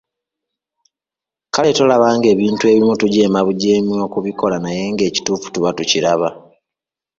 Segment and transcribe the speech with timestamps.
[1.53, 6.29] Kale tolaba ng'ebintu ebimu tujeemabujeemi kubikola naye ng'ekituufu tuba tukiraba?